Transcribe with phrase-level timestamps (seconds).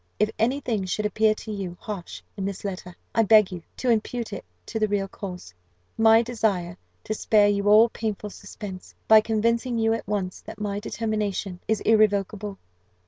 [0.17, 3.91] If any thing should appear to you harsh in this letter, I beg you to
[3.91, 5.53] impute it to the real cause
[5.95, 10.79] my desire to spare you all painful suspense, by convincing you at once that my
[10.79, 12.57] determination is irrevocable.